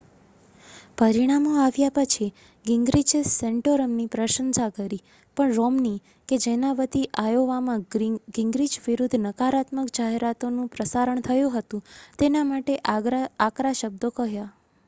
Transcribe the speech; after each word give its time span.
પરિણામો 0.99 1.49
આવ્યા 1.63 1.95
પછી 1.97 2.29
ગિંગ્રિચે 2.65 3.19
સૅન્ટોરમની 3.31 4.05
પ્રશંસા 4.11 4.69
કરી 4.77 4.99
પણ 5.37 5.53
રૉમ્ની 5.57 5.93
કે 6.29 6.39
જેના 6.41 6.73
વતી 6.79 7.03
આયોવામાં 7.19 7.85
ગિંગ્રિચ 8.35 8.79
વિરુદ્ધ 8.87 9.19
નકારાત્મક 9.21 9.95
જાહેરાતોનું 9.95 10.73
પ્રસારણ 10.73 11.25
થયું 11.25 11.55
હતું 11.57 11.87
તેના 12.19 12.45
માટે 12.49 12.81
આકરા 12.91 13.75
શબ્દો 13.77 14.15
કહ્યા 14.17 14.51